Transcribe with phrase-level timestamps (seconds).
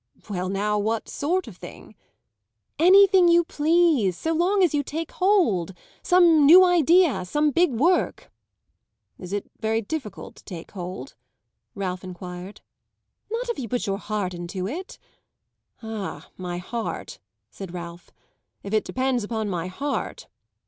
[0.31, 1.93] "Well, now, what sort of thing?"
[2.79, 5.75] "Anything you please, so long as you take hold.
[6.01, 8.31] Some new idea, some big work."
[9.19, 11.13] "Is it very difficult to take hold?"
[11.75, 12.61] Ralph enquired.
[13.29, 14.97] "Not if you put your heart into it."
[15.83, 17.19] "Ah, my heart,"
[17.51, 18.09] said Ralph.
[18.63, 20.25] "If it depends upon my heart